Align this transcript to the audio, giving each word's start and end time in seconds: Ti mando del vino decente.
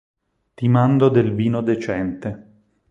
Ti 0.55 0.67
mando 0.67 1.09
del 1.09 1.31
vino 1.35 1.61
decente. 1.61 2.61